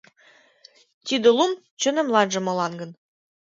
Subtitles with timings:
[1.05, 1.51] Тиде лум
[1.81, 2.91] чонемланже молан гын